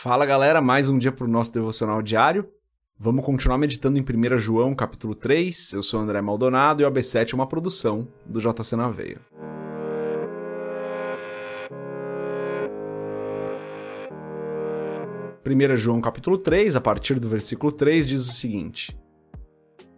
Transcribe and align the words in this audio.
Fala 0.00 0.24
galera, 0.24 0.60
mais 0.60 0.88
um 0.88 0.96
dia 0.96 1.10
para 1.10 1.24
o 1.24 1.28
nosso 1.28 1.52
devocional 1.52 2.00
diário. 2.00 2.48
Vamos 2.96 3.24
continuar 3.24 3.58
meditando 3.58 3.98
em 3.98 4.02
1 4.02 4.38
João 4.38 4.72
capítulo 4.72 5.12
3. 5.12 5.72
Eu 5.72 5.82
sou 5.82 5.98
André 5.98 6.22
Maldonado 6.22 6.80
e 6.80 6.84
o 6.84 6.88
AB7 6.88 7.32
é 7.32 7.34
uma 7.34 7.48
produção 7.48 8.06
do 8.24 8.40
JC 8.40 8.76
na 8.76 8.88
Veia. 8.88 9.20
João 15.74 16.00
capítulo 16.00 16.38
3, 16.38 16.76
a 16.76 16.80
partir 16.80 17.18
do 17.18 17.28
versículo 17.28 17.72
3, 17.72 18.06
diz 18.06 18.28
o 18.28 18.32
seguinte: 18.32 18.96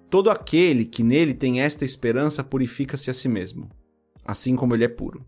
Todo 0.08 0.30
aquele 0.30 0.86
que 0.86 1.02
nele 1.02 1.34
tem 1.34 1.60
esta 1.60 1.84
esperança 1.84 2.42
purifica-se 2.42 3.10
a 3.10 3.12
si 3.12 3.28
mesmo, 3.28 3.68
assim 4.24 4.56
como 4.56 4.74
ele 4.74 4.84
é 4.84 4.88
puro. 4.88 5.26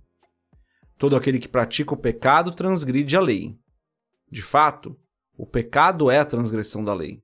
Todo 0.96 1.14
aquele 1.14 1.38
que 1.38 1.46
pratica 1.46 1.92
o 1.92 1.98
pecado 1.98 2.52
transgride 2.52 3.14
a 3.18 3.20
lei. 3.20 3.60
De 4.32 4.40
fato, 4.40 4.98
o 5.36 5.46
pecado 5.46 6.10
é 6.10 6.18
a 6.18 6.24
transgressão 6.24 6.82
da 6.82 6.94
lei. 6.94 7.22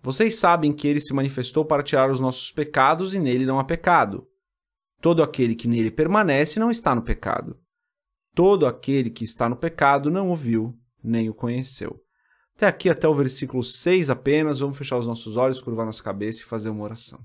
Vocês 0.00 0.36
sabem 0.36 0.72
que 0.72 0.88
ele 0.88 1.00
se 1.00 1.12
manifestou 1.12 1.66
para 1.66 1.82
tirar 1.82 2.10
os 2.10 2.18
nossos 2.18 2.50
pecados 2.50 3.12
e 3.12 3.18
nele 3.18 3.44
não 3.44 3.58
há 3.58 3.64
pecado. 3.64 4.26
Todo 5.02 5.22
aquele 5.22 5.54
que 5.54 5.68
nele 5.68 5.90
permanece 5.90 6.58
não 6.58 6.70
está 6.70 6.94
no 6.94 7.02
pecado. 7.02 7.60
Todo 8.34 8.64
aquele 8.64 9.10
que 9.10 9.22
está 9.22 9.50
no 9.50 9.56
pecado 9.56 10.10
não 10.10 10.30
o 10.30 10.34
viu, 10.34 10.74
nem 11.04 11.28
o 11.28 11.34
conheceu. 11.34 12.02
Até 12.56 12.66
aqui, 12.66 12.88
até 12.88 13.06
o 13.06 13.14
versículo 13.14 13.62
6 13.62 14.08
apenas, 14.08 14.60
vamos 14.60 14.78
fechar 14.78 14.96
os 14.96 15.06
nossos 15.06 15.36
olhos, 15.36 15.60
curvar 15.60 15.84
nossa 15.84 16.02
cabeça 16.02 16.40
e 16.40 16.46
fazer 16.46 16.70
uma 16.70 16.84
oração. 16.84 17.20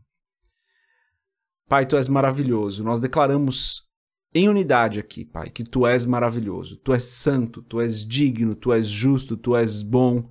Pai, 1.70 1.86
tu 1.86 1.96
és 1.96 2.10
maravilhoso. 2.10 2.84
Nós 2.84 3.00
declaramos 3.00 3.88
em 4.34 4.50
unidade 4.50 5.00
aqui, 5.00 5.24
Pai, 5.24 5.50
que 5.50 5.64
tu 5.64 5.86
és 5.86 6.06
maravilhoso. 6.06 6.78
Tu 6.78 6.94
és 6.94 7.04
santo, 7.04 7.62
tu 7.62 7.80
és 7.80 8.06
digno, 8.06 8.56
tu 8.56 8.74
és 8.74 8.88
justo, 8.88 9.38
tu 9.38 9.56
és 9.56 9.84
bom. 9.84 10.28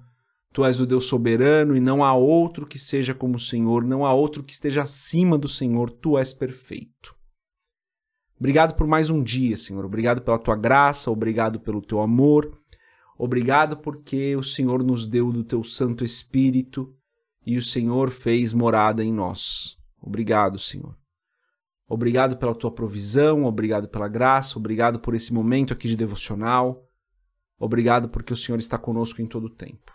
Tu 0.52 0.64
és 0.64 0.80
o 0.80 0.86
Deus 0.86 1.06
soberano 1.06 1.74
e 1.74 1.80
não 1.80 2.04
há 2.04 2.14
outro 2.14 2.66
que 2.66 2.78
seja 2.78 3.14
como 3.14 3.36
o 3.36 3.40
Senhor, 3.40 3.84
não 3.84 4.04
há 4.04 4.12
outro 4.12 4.42
que 4.42 4.52
esteja 4.52 4.82
acima 4.82 5.38
do 5.38 5.48
Senhor. 5.48 5.90
Tu 5.90 6.18
és 6.18 6.32
perfeito. 6.32 7.14
Obrigado 8.38 8.74
por 8.74 8.86
mais 8.86 9.08
um 9.08 9.22
dia, 9.22 9.56
Senhor. 9.56 9.84
Obrigado 9.84 10.20
pela 10.20 10.38
tua 10.38 10.56
graça, 10.56 11.10
obrigado 11.10 11.60
pelo 11.60 11.80
teu 11.80 12.00
amor. 12.00 12.60
Obrigado 13.16 13.76
porque 13.76 14.34
o 14.36 14.42
Senhor 14.42 14.82
nos 14.82 15.06
deu 15.06 15.32
do 15.32 15.44
teu 15.44 15.62
Santo 15.62 16.04
Espírito 16.04 16.92
e 17.46 17.56
o 17.56 17.62
Senhor 17.62 18.10
fez 18.10 18.52
morada 18.52 19.02
em 19.02 19.12
nós. 19.12 19.76
Obrigado, 20.00 20.58
Senhor. 20.58 21.01
Obrigado 21.92 22.36
pela 22.36 22.54
tua 22.54 22.70
provisão, 22.70 23.44
obrigado 23.44 23.88
pela 23.88 24.08
graça, 24.08 24.58
obrigado 24.58 25.00
por 25.00 25.14
esse 25.14 25.32
momento 25.32 25.72
aqui 25.72 25.88
de 25.88 25.96
devocional. 25.96 26.88
Obrigado 27.58 28.08
porque 28.08 28.32
o 28.32 28.36
Senhor 28.36 28.58
está 28.58 28.78
conosco 28.78 29.20
em 29.20 29.26
todo 29.26 29.44
o 29.44 29.54
tempo. 29.54 29.92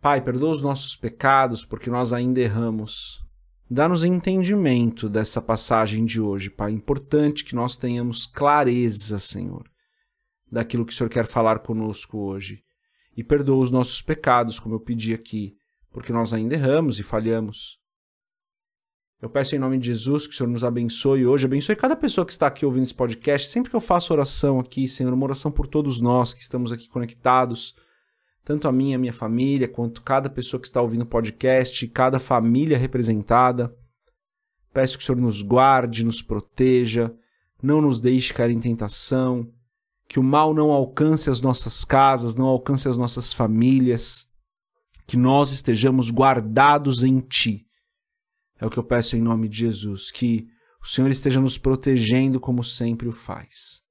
Pai, 0.00 0.20
perdoa 0.20 0.50
os 0.50 0.62
nossos 0.62 0.96
pecados 0.96 1.64
porque 1.64 1.90
nós 1.90 2.12
ainda 2.12 2.40
erramos. 2.40 3.24
Dá-nos 3.70 4.04
entendimento 4.04 5.08
dessa 5.08 5.40
passagem 5.40 6.04
de 6.04 6.20
hoje, 6.20 6.50
Pai. 6.50 6.70
É 6.70 6.74
importante 6.74 7.44
que 7.44 7.54
nós 7.54 7.76
tenhamos 7.76 8.26
clareza, 8.26 9.18
Senhor 9.18 9.72
daquilo 10.52 10.84
que 10.84 10.92
o 10.92 10.94
Senhor 10.94 11.08
quer 11.08 11.26
falar 11.26 11.60
conosco 11.60 12.18
hoje. 12.18 12.62
E 13.16 13.24
perdoa 13.24 13.62
os 13.62 13.70
nossos 13.70 14.02
pecados, 14.02 14.60
como 14.60 14.74
eu 14.74 14.80
pedi 14.80 15.14
aqui, 15.14 15.56
porque 15.90 16.12
nós 16.12 16.34
ainda 16.34 16.54
erramos 16.54 16.98
e 16.98 17.02
falhamos. 17.02 17.80
Eu 19.22 19.30
peço 19.30 19.54
em 19.54 19.58
nome 19.60 19.78
de 19.78 19.86
Jesus 19.86 20.26
que 20.26 20.34
o 20.34 20.36
Senhor 20.36 20.50
nos 20.50 20.64
abençoe 20.64 21.24
hoje, 21.24 21.46
abençoe 21.46 21.76
cada 21.76 21.94
pessoa 21.94 22.26
que 22.26 22.32
está 22.32 22.48
aqui 22.48 22.66
ouvindo 22.66 22.82
esse 22.82 22.94
podcast. 22.94 23.48
Sempre 23.48 23.70
que 23.70 23.76
eu 23.76 23.80
faço 23.80 24.12
oração 24.12 24.58
aqui, 24.58 24.88
Senhor, 24.88 25.14
uma 25.14 25.24
oração 25.24 25.48
por 25.48 25.68
todos 25.68 26.00
nós 26.00 26.34
que 26.34 26.42
estamos 26.42 26.72
aqui 26.72 26.88
conectados, 26.88 27.72
tanto 28.44 28.66
a 28.66 28.72
minha, 28.72 28.96
a 28.96 28.98
minha 28.98 29.12
família, 29.12 29.68
quanto 29.68 30.02
cada 30.02 30.28
pessoa 30.28 30.60
que 30.60 30.66
está 30.66 30.82
ouvindo 30.82 31.02
o 31.02 31.06
podcast, 31.06 31.86
cada 31.86 32.18
família 32.18 32.76
representada. 32.76 33.72
Peço 34.74 34.98
que 34.98 35.04
o 35.04 35.06
Senhor 35.06 35.20
nos 35.20 35.40
guarde, 35.40 36.04
nos 36.04 36.20
proteja, 36.20 37.14
não 37.62 37.80
nos 37.80 38.00
deixe 38.00 38.34
cair 38.34 38.50
em 38.50 38.58
tentação, 38.58 39.48
que 40.08 40.18
o 40.18 40.22
mal 40.22 40.52
não 40.52 40.72
alcance 40.72 41.30
as 41.30 41.40
nossas 41.40 41.84
casas, 41.84 42.34
não 42.34 42.46
alcance 42.46 42.88
as 42.88 42.98
nossas 42.98 43.32
famílias, 43.32 44.26
que 45.06 45.16
nós 45.16 45.52
estejamos 45.52 46.10
guardados 46.10 47.04
em 47.04 47.20
Ti. 47.20 47.64
É 48.62 48.66
o 48.66 48.70
que 48.70 48.78
eu 48.78 48.84
peço 48.84 49.16
em 49.16 49.20
nome 49.20 49.48
de 49.48 49.58
Jesus, 49.58 50.12
que 50.12 50.46
o 50.80 50.86
Senhor 50.86 51.10
esteja 51.10 51.40
nos 51.40 51.58
protegendo 51.58 52.38
como 52.38 52.62
sempre 52.62 53.08
o 53.08 53.12
faz. 53.12 53.82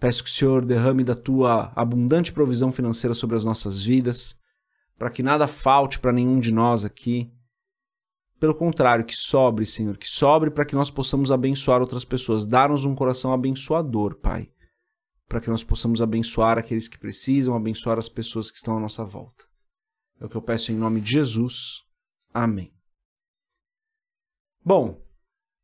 Peço 0.00 0.24
que 0.24 0.30
o 0.30 0.32
Senhor 0.32 0.64
derrame 0.64 1.04
da 1.04 1.14
Tua 1.14 1.72
abundante 1.76 2.32
provisão 2.32 2.72
financeira 2.72 3.14
sobre 3.14 3.36
as 3.36 3.44
nossas 3.44 3.80
vidas, 3.80 4.36
para 4.98 5.10
que 5.10 5.22
nada 5.22 5.46
falte 5.46 6.00
para 6.00 6.12
nenhum 6.12 6.40
de 6.40 6.52
nós 6.52 6.84
aqui. 6.84 7.30
Pelo 8.40 8.54
contrário, 8.54 9.04
que 9.04 9.14
sobre, 9.14 9.64
Senhor, 9.64 9.96
que 9.96 10.08
sobre 10.08 10.50
para 10.50 10.64
que 10.64 10.74
nós 10.74 10.90
possamos 10.90 11.30
abençoar 11.30 11.80
outras 11.80 12.04
pessoas. 12.04 12.46
Dar-nos 12.46 12.84
um 12.84 12.94
coração 12.94 13.32
abençoador, 13.32 14.16
Pai 14.16 14.50
para 15.28 15.40
que 15.40 15.50
nós 15.50 15.64
possamos 15.64 16.00
abençoar 16.00 16.58
aqueles 16.58 16.88
que 16.88 16.98
precisam, 16.98 17.56
abençoar 17.56 17.98
as 17.98 18.08
pessoas 18.08 18.50
que 18.50 18.56
estão 18.56 18.76
à 18.76 18.80
nossa 18.80 19.04
volta. 19.04 19.44
É 20.20 20.24
o 20.24 20.28
que 20.28 20.36
eu 20.36 20.42
peço 20.42 20.72
em 20.72 20.76
nome 20.76 21.00
de 21.00 21.12
Jesus. 21.12 21.82
Amém. 22.32 22.73
Bom, 24.66 24.98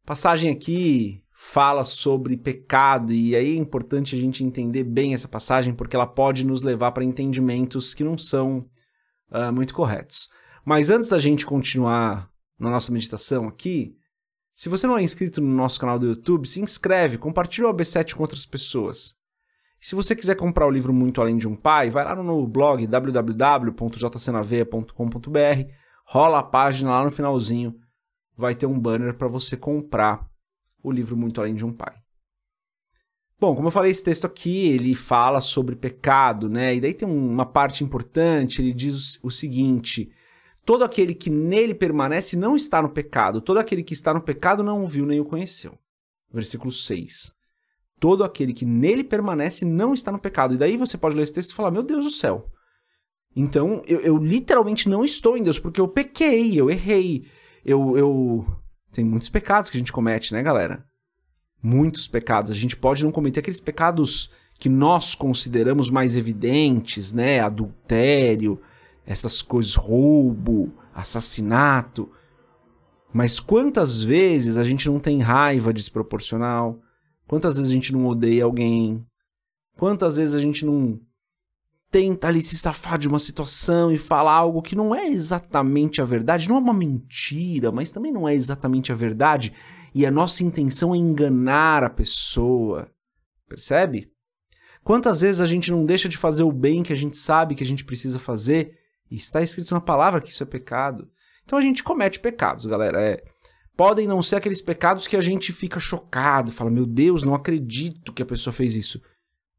passagem 0.04 0.50
aqui 0.50 1.24
fala 1.32 1.84
sobre 1.84 2.36
pecado 2.36 3.14
e 3.14 3.34
aí 3.34 3.52
é 3.52 3.58
importante 3.58 4.14
a 4.14 4.18
gente 4.18 4.44
entender 4.44 4.84
bem 4.84 5.14
essa 5.14 5.26
passagem 5.26 5.72
porque 5.72 5.96
ela 5.96 6.06
pode 6.06 6.44
nos 6.44 6.62
levar 6.62 6.92
para 6.92 7.02
entendimentos 7.02 7.94
que 7.94 8.04
não 8.04 8.18
são 8.18 8.68
uh, 9.30 9.50
muito 9.50 9.72
corretos. 9.72 10.28
Mas 10.66 10.90
antes 10.90 11.08
da 11.08 11.18
gente 11.18 11.46
continuar 11.46 12.30
na 12.58 12.68
nossa 12.68 12.92
meditação 12.92 13.48
aqui, 13.48 13.96
se 14.52 14.68
você 14.68 14.86
não 14.86 14.98
é 14.98 15.02
inscrito 15.02 15.40
no 15.40 15.48
nosso 15.48 15.80
canal 15.80 15.98
do 15.98 16.08
YouTube, 16.08 16.46
se 16.46 16.60
inscreve, 16.60 17.16
compartilha 17.16 17.68
o 17.68 17.74
AB7 17.74 18.14
com 18.14 18.20
outras 18.20 18.44
pessoas. 18.44 19.14
Se 19.80 19.94
você 19.94 20.14
quiser 20.14 20.34
comprar 20.34 20.66
o 20.66 20.70
livro 20.70 20.92
Muito 20.92 21.22
Além 21.22 21.38
de 21.38 21.48
um 21.48 21.56
Pai, 21.56 21.88
vai 21.88 22.04
lá 22.04 22.14
no 22.14 22.46
blog 22.46 22.86
www.jcnaveia.com.br, 22.86 25.72
rola 26.04 26.40
a 26.40 26.42
página 26.42 26.90
lá 26.90 27.02
no 27.02 27.10
finalzinho, 27.10 27.74
vai 28.40 28.54
ter 28.54 28.66
um 28.66 28.78
banner 28.78 29.14
para 29.14 29.28
você 29.28 29.56
comprar 29.56 30.28
o 30.82 30.90
livro 30.90 31.16
Muito 31.16 31.40
Além 31.40 31.54
de 31.54 31.64
um 31.64 31.72
Pai. 31.72 31.94
Bom, 33.38 33.54
como 33.54 33.68
eu 33.68 33.72
falei, 33.72 33.90
esse 33.90 34.02
texto 34.02 34.26
aqui, 34.26 34.68
ele 34.68 34.94
fala 34.94 35.40
sobre 35.40 35.76
pecado, 35.76 36.48
né? 36.48 36.74
E 36.74 36.80
daí 36.80 36.92
tem 36.92 37.08
uma 37.08 37.46
parte 37.46 37.84
importante, 37.84 38.60
ele 38.60 38.72
diz 38.72 39.18
o 39.22 39.30
seguinte: 39.30 40.10
todo 40.64 40.84
aquele 40.84 41.14
que 41.14 41.30
nele 41.30 41.74
permanece 41.74 42.36
não 42.36 42.56
está 42.56 42.82
no 42.82 42.90
pecado, 42.90 43.40
todo 43.40 43.58
aquele 43.58 43.82
que 43.82 43.94
está 43.94 44.12
no 44.12 44.20
pecado 44.20 44.62
não 44.62 44.84
o 44.84 44.88
viu 44.88 45.06
nem 45.06 45.20
o 45.20 45.24
conheceu. 45.24 45.78
Versículo 46.32 46.72
6 46.72 47.38
todo 48.00 48.24
aquele 48.24 48.54
que 48.54 48.64
nele 48.64 49.04
permanece 49.04 49.64
não 49.64 49.92
está 49.92 50.10
no 50.10 50.18
pecado. 50.18 50.54
E 50.54 50.56
daí 50.56 50.76
você 50.76 50.96
pode 50.96 51.14
ler 51.14 51.22
esse 51.22 51.34
texto 51.34 51.50
e 51.50 51.54
falar: 51.54 51.70
Meu 51.70 51.82
Deus 51.82 52.06
do 52.06 52.10
céu. 52.10 52.50
Então, 53.36 53.82
eu, 53.86 54.00
eu 54.00 54.16
literalmente 54.16 54.88
não 54.88 55.04
estou 55.04 55.36
em 55.36 55.42
Deus, 55.42 55.58
porque 55.58 55.80
eu 55.80 55.86
pequei, 55.86 56.58
eu 56.58 56.68
errei. 56.68 57.26
Eu, 57.65 57.97
eu. 57.97 58.47
Tem 58.93 59.04
muitos 59.04 59.28
pecados 59.28 59.71
que 59.71 59.76
a 59.76 59.81
gente 59.81 59.93
comete, 59.93 60.32
né, 60.32 60.43
galera? 60.43 60.84
Muitos 61.62 62.09
pecados. 62.09 62.50
A 62.50 62.54
gente 62.54 62.76
pode 62.76 63.04
não 63.04 63.12
cometer 63.12 63.41
aqueles 63.41 63.60
pecados 63.60 64.31
que 64.59 64.69
nós 64.69 65.15
consideramos 65.15 65.91
mais 65.91 66.16
evidentes, 66.16 67.12
né? 67.12 67.41
Adultério, 67.41 68.60
essas 69.06 69.43
coisas, 69.43 69.75
roubo, 69.75 70.72
assassinato. 70.94 72.10
Mas 73.12 73.41
quantas 73.41 74.03
vezes 74.03 74.56
a 74.56 74.65
gente 74.65 74.88
não 74.88 74.98
tem 74.98 75.21
raiva 75.21 75.72
desproporcional? 75.72 76.78
Quantas 77.27 77.56
vezes 77.56 77.71
a 77.71 77.75
gente 77.75 77.92
não 77.92 78.06
odeia 78.06 78.44
alguém? 78.44 79.04
Quantas 79.77 80.16
vezes 80.16 80.34
a 80.34 80.41
gente 80.41 80.65
não 80.65 81.00
tenta 81.90 82.28
ali 82.28 82.40
se 82.40 82.56
safar 82.56 82.98
de 82.98 83.09
uma 83.09 83.18
situação 83.18 83.91
e 83.91 83.98
falar 83.98 84.34
algo 84.34 84.62
que 84.62 84.76
não 84.76 84.94
é 84.94 85.09
exatamente 85.09 86.00
a 86.00 86.04
verdade, 86.04 86.48
não 86.48 86.56
é 86.56 86.60
uma 86.60 86.72
mentira, 86.72 87.72
mas 87.72 87.91
também 87.91 88.12
não 88.12 88.28
é 88.28 88.34
exatamente 88.34 88.92
a 88.92 88.94
verdade, 88.94 89.53
e 89.94 90.06
a 90.06 90.10
nossa 90.10 90.44
intenção 90.44 90.94
é 90.94 90.98
enganar 90.98 91.82
a 91.82 91.91
pessoa. 91.91 92.88
Percebe? 93.48 94.12
Quantas 94.84 95.20
vezes 95.20 95.41
a 95.41 95.47
gente 95.47 95.70
não 95.70 95.84
deixa 95.84 96.09
de 96.09 96.16
fazer 96.16 96.44
o 96.44 96.53
bem 96.53 96.82
que 96.82 96.92
a 96.92 96.97
gente 96.97 97.16
sabe 97.16 97.54
que 97.54 97.65
a 97.65 97.66
gente 97.66 97.84
precisa 97.84 98.18
fazer 98.18 98.78
e 99.10 99.16
está 99.16 99.42
escrito 99.42 99.74
na 99.74 99.80
palavra 99.80 100.20
que 100.20 100.30
isso 100.30 100.42
é 100.42 100.47
pecado? 100.47 101.10
Então 101.44 101.59
a 101.59 101.62
gente 101.62 101.82
comete 101.82 102.20
pecados, 102.20 102.65
galera. 102.66 103.00
É, 103.00 103.22
podem 103.76 104.06
não 104.06 104.22
ser 104.22 104.36
aqueles 104.36 104.62
pecados 104.62 105.09
que 105.09 105.16
a 105.16 105.20
gente 105.20 105.53
fica 105.53 105.80
chocado, 105.80 106.53
fala, 106.53 106.70
meu 106.70 106.86
Deus, 106.86 107.24
não 107.24 107.34
acredito 107.34 108.12
que 108.12 108.22
a 108.22 108.26
pessoa 108.26 108.53
fez 108.53 108.76
isso. 108.76 109.03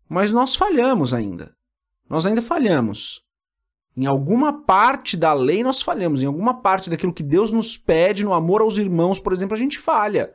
Mas 0.08 0.32
nós 0.32 0.56
falhamos 0.56 1.14
ainda. 1.14 1.54
Nós 2.12 2.26
ainda 2.26 2.42
falhamos. 2.42 3.24
Em 3.96 4.06
alguma 4.06 4.64
parte 4.64 5.16
da 5.16 5.32
lei 5.32 5.64
nós 5.64 5.82
falhamos, 5.82 6.22
em 6.22 6.26
alguma 6.26 6.56
parte 6.62 6.90
daquilo 6.90 7.14
que 7.14 7.24
Deus 7.24 7.54
nos 7.54 7.78
pede 7.78 8.26
no 8.26 8.34
amor 8.34 8.60
aos 8.60 8.78
irmãos, 8.78 9.18
por 9.18 9.32
exemplo, 9.32 9.56
a 9.56 9.58
gente 9.58 9.80
falha. 9.80 10.34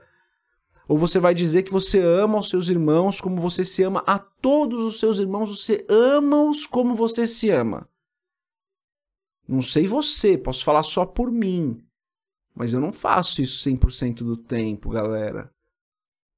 Ou 0.89 0.97
você 0.97 1.19
vai 1.21 1.35
dizer 1.35 1.65
que 1.65 1.71
você 1.71 2.01
ama 2.01 2.39
os 2.39 2.49
seus 2.49 2.69
irmãos 2.69 3.21
como 3.21 3.37
você 3.37 3.63
se 3.63 3.83
ama 3.83 4.03
a 4.07 4.19
todos 4.19 4.81
os 4.81 4.99
seus 4.99 5.19
irmãos, 5.19 5.51
você 5.51 5.85
ama-os 5.87 6.67
como 6.67 6.95
você 6.95 7.27
se 7.27 7.51
ama. 7.51 7.87
Não 9.47 9.61
sei 9.61 9.87
você, 9.87 10.39
posso 10.39 10.65
falar 10.65 10.83
só 10.83 11.05
por 11.05 11.31
mim. 11.31 11.85
Mas 12.55 12.73
eu 12.73 12.81
não 12.81 12.91
faço 12.91 13.43
isso 13.43 13.69
100% 13.69 14.21
do 14.21 14.39
tempo, 14.39 14.89
galera. 14.89 15.53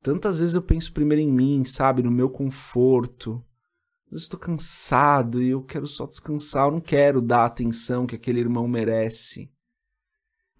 Tantas 0.02 0.40
vezes 0.40 0.56
eu 0.56 0.62
penso 0.62 0.92
primeiro 0.92 1.22
em 1.22 1.30
mim, 1.30 1.62
sabe? 1.64 2.02
No 2.02 2.10
meu 2.10 2.28
conforto. 2.28 3.40
Às 4.08 4.12
vezes 4.12 4.24
estou 4.24 4.40
cansado 4.40 5.42
e 5.42 5.50
eu 5.50 5.62
quero 5.62 5.86
só 5.86 6.06
descansar. 6.06 6.66
Eu 6.66 6.72
não 6.72 6.80
quero 6.80 7.20
dar 7.20 7.42
a 7.42 7.46
atenção 7.46 8.06
que 8.06 8.14
aquele 8.14 8.40
irmão 8.40 8.66
merece. 8.66 9.52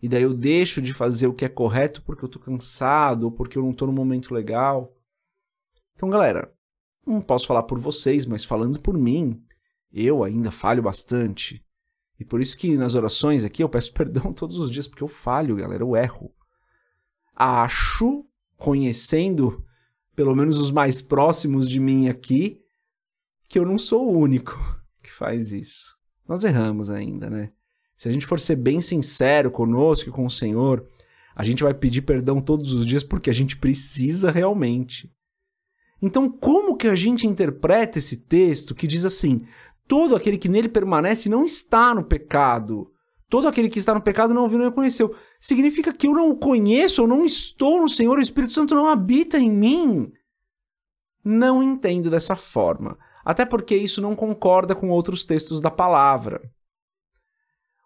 E 0.03 0.09
daí 0.09 0.23
eu 0.23 0.35
deixo 0.35 0.83
de 0.83 0.93
fazer 0.93 1.27
o 1.27 1.35
que 1.35 1.47
é 1.47 1.49
correto 1.49 2.03
porque 2.03 2.23
eu 2.23 2.29
tô 2.29 2.39
cansado 2.39 3.25
ou 3.25 3.33
porque 3.33 3.57
eu 3.57 3.63
não 3.63 3.73
tô 3.73 3.87
no 3.87 3.93
momento 3.93 4.35
legal. 4.35 4.95
Então, 5.95 6.11
galera, 6.11 6.53
não 7.07 7.23
posso 7.23 7.47
falar 7.47 7.63
por 7.63 7.79
vocês, 7.79 8.27
mas 8.27 8.45
falando 8.45 8.79
por 8.79 8.97
mim, 8.97 9.43
eu 9.91 10.23
ainda 10.23 10.51
falho 10.51 10.83
bastante. 10.83 11.65
E 12.21 12.25
por 12.25 12.43
isso 12.43 12.57
que 12.59 12.77
nas 12.77 12.95
orações 12.95 13.45
aqui 13.45 13.63
eu 13.63 13.69
peço 13.69 13.93
perdão 13.95 14.31
todos 14.31 14.59
os 14.59 14.71
dias, 14.71 14.87
porque 14.87 15.03
eu 15.03 15.09
falho, 15.09 15.57
galera, 15.57 15.83
eu 15.83 15.97
erro. 15.97 16.35
Acho, 17.35 18.27
conhecendo 18.59 19.65
pelo 20.15 20.35
menos 20.37 20.59
os 20.59 20.71
mais 20.71 21.01
próximos 21.01 21.69
de 21.69 21.81
mim 21.81 22.09
aqui, 22.09 22.61
que 23.49 23.59
eu 23.59 23.65
não 23.65 23.79
sou 23.79 24.07
o 24.07 24.19
único 24.19 24.57
que 25.03 25.11
faz 25.11 25.53
isso. 25.53 25.97
Nós 26.29 26.45
erramos 26.45 26.91
ainda, 26.91 27.31
né? 27.31 27.51
Se 27.97 28.09
a 28.09 28.13
gente 28.13 28.27
for 28.27 28.39
ser 28.39 28.57
bem 28.57 28.81
sincero 28.81 29.51
conosco 29.51 30.09
e 30.09 30.13
com 30.13 30.27
o 30.27 30.31
Senhor, 30.31 30.87
a 31.35 31.43
gente 31.45 31.65
vai 31.65 31.75
pedir 31.75 32.03
perdão 32.03 32.41
todos 32.41 32.73
os 32.73 32.87
dias 32.87 33.03
porque 33.03 33.31
a 33.31 33.33
gente 33.33 33.57
precisa 33.57 34.31
realmente. 34.31 35.11
Então, 36.01 36.31
como 36.31 36.77
que 36.77 36.87
a 36.87 36.95
gente 36.95 37.27
interpreta 37.27 37.99
esse 37.99 38.17
texto 38.17 38.75
que 38.75 38.87
diz 38.87 39.05
assim: 39.05 39.41
todo 39.89 40.15
aquele 40.15 40.39
que 40.39 40.49
nele 40.49 40.69
permanece 40.69 41.29
não 41.29 41.45
está 41.45 41.95
no 41.95 42.05
pecado? 42.05 42.93
Todo 43.29 43.49
aquele 43.49 43.69
que 43.69 43.79
está 43.79 43.93
no 43.93 44.01
pecado 44.01 44.33
não 44.33 44.43
ouviu 44.43 44.59
nem 44.59 44.71
conheceu. 44.71 45.15
Significa 45.41 45.93
que 45.93 46.07
eu 46.07 46.15
não 46.15 46.31
o 46.31 46.37
conheço, 46.37 47.03
eu 47.03 47.07
não 47.07 47.25
estou 47.25 47.81
no 47.81 47.89
Senhor, 47.89 48.17
o 48.17 48.23
Espírito 48.23 48.55
Santo 48.55 48.75
não 48.75 48.87
habita 48.87 49.39
em 49.39 49.51
mim. 49.51 50.13
Não 51.23 51.63
entendo 51.63 52.11
dessa 52.11 52.37
forma. 52.37 52.97
Até 53.29 53.45
porque 53.45 53.77
isso 53.77 54.01
não 54.01 54.17
concorda 54.17 54.75
com 54.75 54.89
outros 54.89 55.23
textos 55.23 55.61
da 55.61 55.71
palavra. 55.71 56.41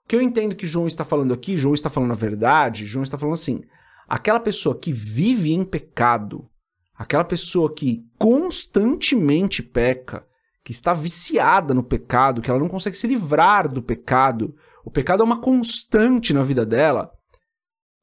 O 0.04 0.08
que 0.08 0.14
eu 0.14 0.22
entendo 0.22 0.54
que 0.54 0.68
João 0.68 0.86
está 0.86 1.04
falando 1.04 1.34
aqui, 1.34 1.56
João 1.56 1.74
está 1.74 1.90
falando 1.90 2.12
a 2.12 2.14
verdade, 2.14 2.86
João 2.86 3.02
está 3.02 3.18
falando 3.18 3.34
assim: 3.34 3.60
aquela 4.06 4.38
pessoa 4.38 4.78
que 4.78 4.92
vive 4.92 5.52
em 5.52 5.64
pecado, 5.64 6.48
aquela 6.94 7.24
pessoa 7.24 7.74
que 7.74 8.04
constantemente 8.16 9.64
peca, 9.64 10.24
que 10.62 10.70
está 10.70 10.94
viciada 10.94 11.74
no 11.74 11.82
pecado, 11.82 12.40
que 12.40 12.48
ela 12.48 12.60
não 12.60 12.68
consegue 12.68 12.96
se 12.96 13.08
livrar 13.08 13.68
do 13.68 13.82
pecado, 13.82 14.54
o 14.84 14.92
pecado 14.92 15.24
é 15.24 15.26
uma 15.26 15.40
constante 15.40 16.32
na 16.32 16.44
vida 16.44 16.64
dela, 16.64 17.10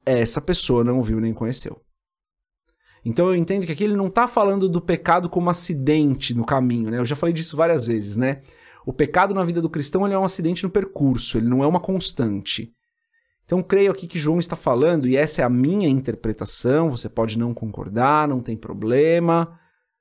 essa 0.04 0.42
pessoa 0.42 0.84
não 0.84 1.00
viu 1.00 1.18
nem 1.18 1.32
conheceu. 1.32 1.80
Então 3.04 3.28
eu 3.28 3.34
entendo 3.34 3.66
que 3.66 3.72
aqui 3.72 3.84
ele 3.84 3.96
não 3.96 4.08
está 4.08 4.26
falando 4.28 4.68
do 4.68 4.80
pecado 4.80 5.28
como 5.28 5.50
acidente 5.50 6.34
no 6.34 6.44
caminho, 6.44 6.90
né? 6.90 6.98
Eu 6.98 7.04
já 7.04 7.16
falei 7.16 7.32
disso 7.32 7.56
várias 7.56 7.86
vezes, 7.86 8.16
né? 8.16 8.42
O 8.84 8.92
pecado 8.92 9.34
na 9.34 9.44
vida 9.44 9.60
do 9.60 9.70
cristão 9.70 10.06
é 10.06 10.18
um 10.18 10.24
acidente 10.24 10.64
no 10.64 10.70
percurso, 10.70 11.38
ele 11.38 11.48
não 11.48 11.62
é 11.62 11.66
uma 11.66 11.80
constante. 11.80 12.72
Então, 13.50 13.64
creio 13.64 13.90
aqui 13.90 14.06
que 14.06 14.16
João 14.16 14.38
está 14.38 14.54
falando, 14.54 15.08
e 15.08 15.16
essa 15.16 15.42
é 15.42 15.44
a 15.44 15.50
minha 15.50 15.88
interpretação. 15.88 16.88
Você 16.88 17.08
pode 17.08 17.36
não 17.36 17.52
concordar, 17.52 18.28
não 18.28 18.38
tem 18.38 18.56
problema. 18.56 19.58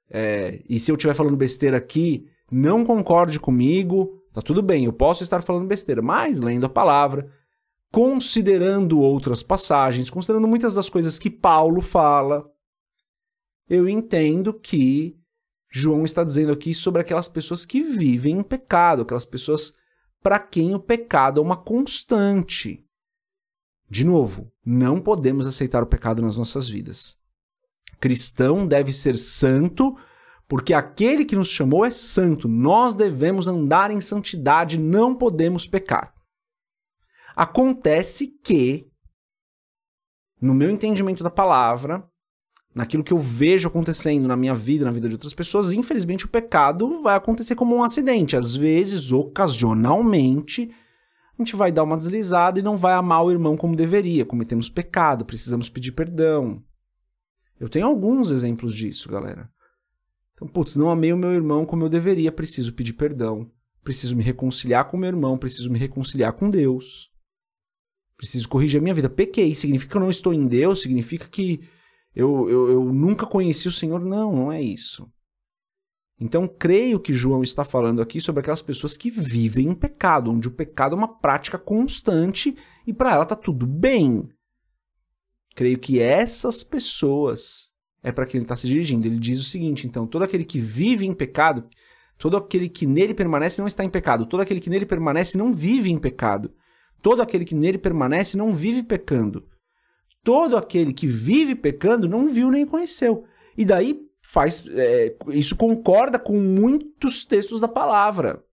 É, 0.07 0.61
e 0.69 0.79
se 0.79 0.91
eu 0.91 0.95
estiver 0.95 1.15
falando 1.15 1.35
besteira 1.35 1.75
aqui, 1.75 2.27
não 2.51 2.85
concorde 2.85 3.39
comigo, 3.39 4.21
tá 4.31 4.39
tudo 4.39 4.61
bem, 4.61 4.85
eu 4.85 4.93
posso 4.93 5.23
estar 5.23 5.41
falando 5.41 5.67
besteira, 5.67 5.99
mas 5.99 6.39
lendo 6.39 6.67
a 6.67 6.69
palavra, 6.69 7.27
considerando 7.91 8.99
outras 8.99 9.41
passagens, 9.41 10.11
considerando 10.11 10.47
muitas 10.47 10.75
das 10.75 10.87
coisas 10.87 11.17
que 11.17 11.31
Paulo 11.31 11.81
fala, 11.81 12.45
eu 13.69 13.87
entendo 13.87 14.53
que 14.53 15.15
João 15.69 16.03
está 16.03 16.23
dizendo 16.23 16.51
aqui 16.51 16.73
sobre 16.73 17.01
aquelas 17.01 17.27
pessoas 17.27 17.65
que 17.65 17.81
vivem 17.81 18.39
em 18.39 18.43
pecado, 18.43 19.03
aquelas 19.03 19.25
pessoas 19.25 19.73
para 20.21 20.39
quem 20.39 20.73
o 20.73 20.79
pecado 20.79 21.39
é 21.39 21.43
uma 21.43 21.55
constante. 21.55 22.83
De 23.89 24.03
novo, 24.05 24.51
não 24.65 24.99
podemos 24.99 25.45
aceitar 25.45 25.83
o 25.83 25.87
pecado 25.87 26.21
nas 26.21 26.35
nossas 26.35 26.67
vidas. 26.67 27.15
Cristão 27.99 28.67
deve 28.67 28.91
ser 28.91 29.17
santo, 29.17 29.95
porque 30.47 30.73
aquele 30.73 31.23
que 31.23 31.35
nos 31.35 31.49
chamou 31.49 31.85
é 31.85 31.91
santo. 31.91 32.47
Nós 32.47 32.95
devemos 32.95 33.47
andar 33.47 33.91
em 33.91 34.01
santidade, 34.01 34.79
não 34.79 35.15
podemos 35.15 35.67
pecar. 35.67 36.13
Acontece 37.35 38.27
que, 38.43 38.89
no 40.41 40.53
meu 40.53 40.69
entendimento 40.69 41.23
da 41.23 41.29
palavra, 41.29 42.08
naquilo 42.79 43.03
que 43.03 43.11
eu 43.11 43.19
vejo 43.19 43.67
acontecendo 43.67 44.25
na 44.25 44.37
minha 44.37 44.55
vida, 44.55 44.85
na 44.85 44.91
vida 44.91 45.09
de 45.09 45.15
outras 45.15 45.33
pessoas, 45.33 45.73
infelizmente 45.73 46.25
o 46.25 46.29
pecado 46.29 47.01
vai 47.01 47.13
acontecer 47.13 47.53
como 47.53 47.75
um 47.75 47.83
acidente. 47.83 48.37
Às 48.37 48.55
vezes, 48.55 49.11
ocasionalmente, 49.11 50.71
a 51.37 51.41
gente 51.41 51.57
vai 51.57 51.73
dar 51.73 51.83
uma 51.83 51.97
deslizada 51.97 52.57
e 52.57 52.63
não 52.63 52.77
vai 52.77 52.93
amar 52.93 53.25
o 53.25 53.31
irmão 53.31 53.57
como 53.57 53.75
deveria. 53.75 54.25
Cometemos 54.25 54.69
pecado, 54.69 55.25
precisamos 55.25 55.69
pedir 55.69 55.91
perdão. 55.91 56.63
Eu 57.59 57.67
tenho 57.67 57.85
alguns 57.85 58.31
exemplos 58.31 58.73
disso, 58.73 59.09
galera. 59.09 59.49
Então, 60.33 60.47
putz, 60.47 60.77
não 60.77 60.89
amei 60.89 61.11
o 61.11 61.17
meu 61.17 61.33
irmão 61.33 61.65
como 61.65 61.83
eu 61.83 61.89
deveria, 61.89 62.31
preciso 62.31 62.73
pedir 62.73 62.93
perdão. 62.93 63.51
Preciso 63.83 64.15
me 64.15 64.23
reconciliar 64.23 64.85
com 64.85 64.95
meu 64.95 65.09
irmão, 65.09 65.37
preciso 65.37 65.69
me 65.69 65.77
reconciliar 65.77 66.31
com 66.31 66.49
Deus. 66.49 67.11
Preciso 68.15 68.47
corrigir 68.47 68.79
a 68.79 68.81
minha 68.81 68.93
vida. 68.93 69.09
Pequei, 69.09 69.53
significa 69.53 69.91
que 69.91 69.97
eu 69.97 70.01
não 70.01 70.09
estou 70.09 70.33
em 70.33 70.47
Deus, 70.47 70.81
significa 70.81 71.27
que 71.27 71.59
eu, 72.15 72.49
eu, 72.49 72.71
eu 72.71 72.83
nunca 72.85 73.25
conheci 73.25 73.67
o 73.67 73.71
Senhor. 73.71 73.99
Não, 73.99 74.35
não 74.35 74.51
é 74.51 74.61
isso. 74.61 75.07
Então, 76.19 76.47
creio 76.47 76.99
que 76.99 77.13
João 77.13 77.43
está 77.43 77.63
falando 77.63 78.01
aqui 78.01 78.19
sobre 78.19 78.41
aquelas 78.41 78.61
pessoas 78.61 78.97
que 78.97 79.09
vivem 79.09 79.69
em 79.69 79.75
pecado, 79.75 80.31
onde 80.31 80.49
o 80.49 80.53
pecado 80.53 80.93
é 80.93 80.97
uma 80.97 81.19
prática 81.19 81.57
constante 81.57 82.57
e 82.85 82.93
para 82.93 83.13
ela 83.13 83.23
está 83.23 83.35
tudo 83.35 83.65
bem. 83.65 84.27
Creio 85.55 85.79
que 85.79 85.99
essas 86.01 86.61
pessoas 86.61 87.71
é 88.03 88.11
para 88.11 88.25
quem 88.25 88.39
ele 88.39 88.45
está 88.45 88.55
se 88.55 88.67
dirigindo. 88.67 89.07
Ele 89.07 89.17
diz 89.17 89.39
o 89.39 89.43
seguinte: 89.43 89.87
então, 89.87 90.05
todo 90.05 90.23
aquele 90.23 90.43
que 90.43 90.59
vive 90.59 91.05
em 91.05 91.13
pecado, 91.13 91.69
todo 92.17 92.35
aquele 92.35 92.67
que 92.67 92.85
nele 92.85 93.13
permanece 93.13 93.61
não 93.61 93.67
está 93.67 93.85
em 93.85 93.89
pecado, 93.89 94.25
todo 94.25 94.41
aquele 94.41 94.59
que 94.59 94.69
nele 94.69 94.85
permanece 94.85 95.37
não 95.37 95.53
vive 95.53 95.89
em 95.89 95.97
pecado, 95.97 96.53
todo 97.01 97.21
aquele 97.21 97.45
que 97.45 97.55
nele 97.55 97.77
permanece 97.77 98.35
não 98.35 98.51
vive 98.51 98.83
pecando 98.83 99.48
todo 100.29 100.55
aquele 100.55 100.93
que 100.93 101.07
vive 101.07 101.55
pecando 101.55 102.07
não 102.07 102.27
viu 102.27 102.51
nem 102.51 102.63
conheceu. 102.63 103.23
E 103.57 103.65
daí 103.65 103.99
faz 104.21 104.63
é, 104.69 105.17
isso 105.29 105.55
concorda 105.55 106.19
com 106.19 106.39
muitos 106.39 107.25
textos 107.25 107.59
da 107.59 107.67
palavra. 107.67 108.43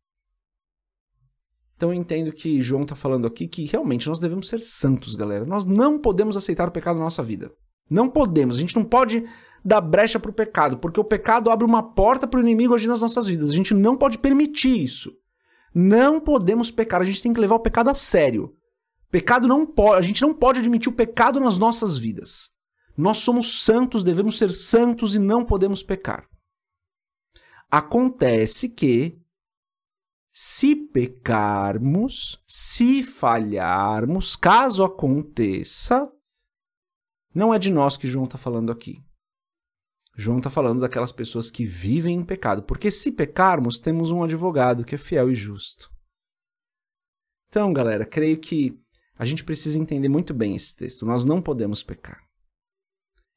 Então 1.76 1.90
eu 1.90 1.94
entendo 1.94 2.32
que 2.32 2.62
João 2.62 2.84
está 2.84 2.94
falando 2.94 3.26
aqui 3.26 3.46
que 3.46 3.66
realmente 3.66 4.08
nós 4.08 4.18
devemos 4.18 4.48
ser 4.48 4.62
santos, 4.62 5.14
galera. 5.16 5.44
Nós 5.44 5.66
não 5.66 5.98
podemos 5.98 6.34
aceitar 6.34 6.66
o 6.66 6.72
pecado 6.72 6.96
na 6.96 7.04
nossa 7.04 7.22
vida. 7.22 7.52
Não 7.90 8.08
podemos. 8.08 8.56
A 8.56 8.60
gente 8.60 8.74
não 8.74 8.82
pode 8.82 9.22
dar 9.62 9.82
brecha 9.82 10.18
para 10.18 10.30
o 10.30 10.34
pecado, 10.34 10.78
porque 10.78 10.98
o 10.98 11.04
pecado 11.04 11.50
abre 11.50 11.66
uma 11.66 11.82
porta 11.82 12.26
para 12.26 12.40
o 12.40 12.42
inimigo 12.42 12.74
agir 12.74 12.88
nas 12.88 13.02
nossas 13.02 13.26
vidas. 13.26 13.50
A 13.50 13.54
gente 13.54 13.74
não 13.74 13.98
pode 13.98 14.16
permitir 14.16 14.82
isso. 14.82 15.12
Não 15.74 16.20
podemos 16.20 16.70
pecar. 16.70 17.02
A 17.02 17.04
gente 17.04 17.20
tem 17.20 17.34
que 17.34 17.40
levar 17.40 17.56
o 17.56 17.60
pecado 17.60 17.90
a 17.90 17.92
sério. 17.92 18.56
Pecado 19.10 19.46
não 19.46 19.66
pode, 19.66 19.98
a 19.98 20.00
gente 20.00 20.22
não 20.22 20.34
pode 20.34 20.60
admitir 20.60 20.88
o 20.88 20.94
pecado 20.94 21.38
nas 21.40 21.56
nossas 21.56 21.96
vidas. 21.96 22.50
Nós 22.96 23.18
somos 23.18 23.62
santos, 23.62 24.02
devemos 24.02 24.38
ser 24.38 24.52
santos 24.52 25.14
e 25.14 25.18
não 25.18 25.44
podemos 25.44 25.82
pecar. 25.82 26.28
Acontece 27.70 28.68
que 28.68 29.18
se 30.32 30.74
pecarmos, 30.74 32.42
se 32.46 33.02
falharmos, 33.02 34.36
caso 34.36 34.84
aconteça, 34.84 36.10
não 37.34 37.52
é 37.52 37.58
de 37.58 37.72
nós 37.72 37.96
que 37.96 38.08
João 38.08 38.24
está 38.24 38.38
falando 38.38 38.72
aqui. 38.72 39.02
João 40.16 40.38
está 40.38 40.48
falando 40.48 40.80
daquelas 40.80 41.12
pessoas 41.12 41.50
que 41.50 41.64
vivem 41.64 42.16
em 42.16 42.24
pecado, 42.24 42.62
porque 42.62 42.90
se 42.90 43.12
pecarmos, 43.12 43.78
temos 43.78 44.10
um 44.10 44.22
advogado 44.22 44.84
que 44.84 44.94
é 44.94 44.98
fiel 44.98 45.30
e 45.30 45.34
justo. 45.34 45.90
Então, 47.48 47.72
galera, 47.72 48.06
creio 48.06 48.38
que 48.38 48.82
a 49.18 49.24
gente 49.24 49.44
precisa 49.44 49.78
entender 49.78 50.08
muito 50.08 50.34
bem 50.34 50.54
esse 50.54 50.76
texto. 50.76 51.06
Nós 51.06 51.24
não 51.24 51.40
podemos 51.40 51.82
pecar. 51.82 52.22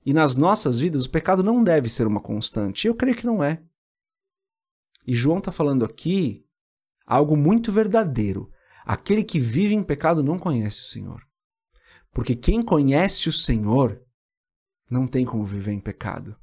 E 0.06 0.14
nas 0.14 0.38
nossas 0.38 0.80
vidas, 0.80 1.06
o 1.06 1.10
pecado 1.10 1.44
não 1.44 1.64
deve 1.64 1.90
ser 1.90 2.08
uma 2.08 2.22
constante. 2.22 2.88
Eu 2.88 2.96
creio 2.96 3.16
que 3.16 3.26
não 3.26 3.44
é. 3.44 3.62
E 5.06 5.14
João 5.14 5.40
está 5.40 5.52
falando 5.52 5.86
aqui 5.86 6.46
algo 7.06 7.36
muito 7.36 7.72
verdadeiro. 7.72 8.52
Aquele 8.86 9.24
que 9.24 9.40
vive 9.40 9.74
em 9.74 9.84
pecado 9.84 10.24
não 10.24 10.38
conhece 10.38 10.82
o 10.82 10.86
Senhor. 10.86 11.22
Porque 12.12 12.36
quem 12.36 12.62
conhece 12.62 13.30
o 13.30 13.34
Senhor 13.34 14.02
não 14.90 15.06
tem 15.06 15.26
como 15.26 15.46
viver 15.46 15.72
em 15.72 15.80
pecado. 15.80 16.36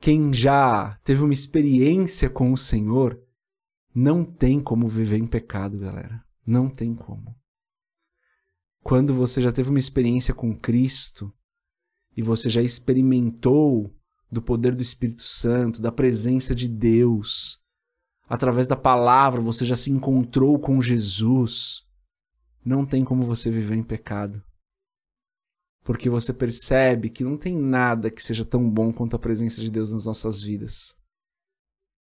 Quem 0.00 0.32
já 0.32 0.98
teve 1.04 1.22
uma 1.22 1.32
experiência 1.32 2.30
com 2.30 2.52
o 2.52 2.56
Senhor 2.56 3.20
não 3.94 4.24
tem 4.24 4.60
como 4.60 4.88
viver 4.88 5.18
em 5.18 5.26
pecado, 5.26 5.78
galera. 5.78 6.24
Não 6.46 6.68
tem 6.70 6.94
como. 6.94 7.29
Quando 8.82 9.14
você 9.14 9.40
já 9.40 9.52
teve 9.52 9.70
uma 9.70 9.78
experiência 9.78 10.34
com 10.34 10.56
Cristo 10.56 11.32
e 12.16 12.22
você 12.22 12.48
já 12.48 12.62
experimentou 12.62 13.94
do 14.30 14.40
poder 14.40 14.74
do 14.74 14.82
Espírito 14.82 15.22
Santo, 15.22 15.82
da 15.82 15.92
presença 15.92 16.54
de 16.54 16.68
Deus, 16.68 17.60
através 18.28 18.66
da 18.66 18.76
palavra 18.76 19.40
você 19.40 19.64
já 19.64 19.76
se 19.76 19.90
encontrou 19.90 20.58
com 20.58 20.80
Jesus, 20.80 21.86
não 22.64 22.86
tem 22.86 23.04
como 23.04 23.24
você 23.24 23.50
viver 23.50 23.76
em 23.76 23.82
pecado. 23.82 24.42
Porque 25.82 26.08
você 26.08 26.32
percebe 26.32 27.10
que 27.10 27.24
não 27.24 27.36
tem 27.36 27.56
nada 27.56 28.10
que 28.10 28.22
seja 28.22 28.44
tão 28.44 28.68
bom 28.68 28.92
quanto 28.92 29.16
a 29.16 29.18
presença 29.18 29.60
de 29.60 29.70
Deus 29.70 29.92
nas 29.92 30.04
nossas 30.04 30.40
vidas. 30.40 30.96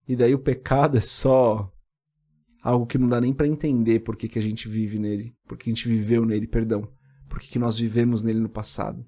E 0.07 0.17
daí 0.17 0.35
o 0.35 0.39
pecado 0.39 0.99
é 0.99 1.01
só 1.01 1.73
algo 2.69 2.87
que 2.87 2.99
não 2.99 3.09
dá 3.09 3.19
nem 3.19 3.33
para 3.33 3.47
entender 3.47 4.01
por 4.01 4.15
que, 4.15 4.29
que 4.29 4.39
a 4.39 4.43
gente 4.43 4.69
vive 4.69 4.99
nele, 4.99 5.35
porque 5.47 5.71
a 5.71 5.73
gente 5.73 5.89
viveu 5.89 6.27
nele, 6.27 6.47
perdão, 6.47 6.87
por 7.27 7.41
que, 7.41 7.49
que 7.49 7.59
nós 7.59 7.79
vivemos 7.79 8.23
nele 8.23 8.41
no 8.41 8.49
passado. 8.49 9.05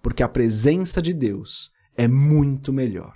Porque 0.00 0.22
a 0.22 0.28
presença 0.28 1.02
de 1.02 1.12
Deus 1.12 1.70
é 1.94 2.08
muito 2.08 2.72
melhor. 2.72 3.12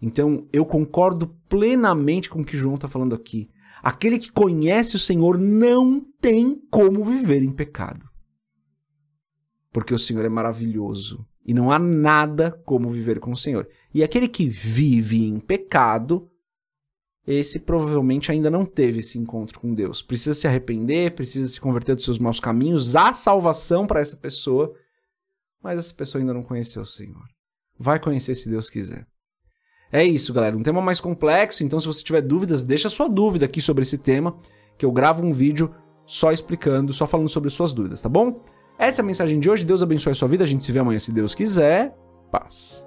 Então, 0.00 0.48
eu 0.50 0.64
concordo 0.64 1.28
plenamente 1.48 2.30
com 2.30 2.40
o 2.40 2.44
que 2.44 2.56
João 2.56 2.74
está 2.74 2.88
falando 2.88 3.14
aqui. 3.14 3.50
Aquele 3.82 4.18
que 4.18 4.32
conhece 4.32 4.96
o 4.96 4.98
Senhor 4.98 5.38
não 5.38 6.00
tem 6.20 6.58
como 6.70 7.04
viver 7.04 7.42
em 7.42 7.52
pecado. 7.52 8.06
Porque 9.70 9.92
o 9.92 9.98
Senhor 9.98 10.24
é 10.24 10.28
maravilhoso 10.28 11.26
e 11.44 11.52
não 11.52 11.70
há 11.70 11.78
nada 11.78 12.50
como 12.64 12.90
viver 12.90 13.20
com 13.20 13.32
o 13.32 13.36
Senhor. 13.36 13.68
E 13.92 14.02
aquele 14.02 14.26
que 14.26 14.48
vive 14.48 15.24
em 15.24 15.38
pecado 15.38 16.31
esse 17.26 17.60
provavelmente 17.60 18.32
ainda 18.32 18.50
não 18.50 18.64
teve 18.64 19.00
esse 19.00 19.18
encontro 19.18 19.58
com 19.60 19.72
Deus. 19.72 20.02
Precisa 20.02 20.34
se 20.34 20.46
arrepender, 20.46 21.14
precisa 21.14 21.50
se 21.50 21.60
converter 21.60 21.94
dos 21.94 22.04
seus 22.04 22.18
maus 22.18 22.40
caminhos, 22.40 22.96
há 22.96 23.12
salvação 23.12 23.86
para 23.86 24.00
essa 24.00 24.16
pessoa, 24.16 24.72
mas 25.62 25.78
essa 25.78 25.94
pessoa 25.94 26.20
ainda 26.20 26.34
não 26.34 26.42
conheceu 26.42 26.82
o 26.82 26.86
Senhor. 26.86 27.22
Vai 27.78 28.00
conhecer 28.00 28.34
se 28.34 28.50
Deus 28.50 28.68
quiser. 28.68 29.06
É 29.90 30.02
isso, 30.04 30.32
galera. 30.32 30.56
Um 30.56 30.62
tema 30.62 30.80
mais 30.80 31.00
complexo, 31.00 31.62
então 31.62 31.78
se 31.78 31.86
você 31.86 32.02
tiver 32.02 32.22
dúvidas, 32.22 32.64
deixa 32.64 32.88
sua 32.88 33.08
dúvida 33.08 33.44
aqui 33.44 33.60
sobre 33.60 33.82
esse 33.82 33.98
tema, 33.98 34.36
que 34.76 34.84
eu 34.84 34.90
gravo 34.90 35.24
um 35.24 35.32
vídeo 35.32 35.72
só 36.06 36.32
explicando, 36.32 36.92
só 36.92 37.06
falando 37.06 37.28
sobre 37.28 37.50
suas 37.50 37.72
dúvidas, 37.72 38.00
tá 38.00 38.08
bom? 38.08 38.42
Essa 38.78 39.00
é 39.00 39.02
a 39.02 39.06
mensagem 39.06 39.38
de 39.38 39.48
hoje. 39.48 39.64
Deus 39.64 39.82
abençoe 39.82 40.12
a 40.12 40.14
sua 40.14 40.28
vida. 40.28 40.44
A 40.44 40.46
gente 40.46 40.64
se 40.64 40.72
vê 40.72 40.80
amanhã 40.80 40.98
se 40.98 41.12
Deus 41.12 41.34
quiser. 41.34 41.94
Paz. 42.30 42.84